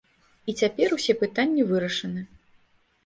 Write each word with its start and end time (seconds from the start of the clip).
І 0.49 0.53
цяпер 0.61 0.95
усе 0.97 1.15
пытанні 1.21 1.67
вырашаны. 1.73 2.21